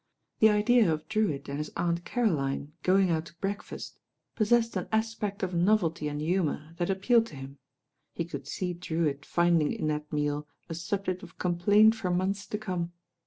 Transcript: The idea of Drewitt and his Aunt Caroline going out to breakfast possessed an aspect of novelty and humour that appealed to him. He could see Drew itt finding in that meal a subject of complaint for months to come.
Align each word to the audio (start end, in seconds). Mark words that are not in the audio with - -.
The 0.39 0.49
idea 0.49 0.91
of 0.91 1.07
Drewitt 1.07 1.47
and 1.47 1.59
his 1.59 1.71
Aunt 1.77 2.03
Caroline 2.05 2.71
going 2.81 3.11
out 3.11 3.25
to 3.27 3.35
breakfast 3.35 3.99
possessed 4.35 4.75
an 4.75 4.87
aspect 4.91 5.43
of 5.43 5.53
novelty 5.53 6.07
and 6.07 6.19
humour 6.19 6.73
that 6.77 6.89
appealed 6.89 7.27
to 7.27 7.35
him. 7.35 7.59
He 8.15 8.25
could 8.25 8.47
see 8.47 8.73
Drew 8.73 9.05
itt 9.05 9.27
finding 9.27 9.71
in 9.71 9.85
that 9.89 10.11
meal 10.11 10.47
a 10.67 10.73
subject 10.73 11.21
of 11.21 11.37
complaint 11.37 11.93
for 11.93 12.09
months 12.09 12.47
to 12.47 12.57
come. 12.57 12.93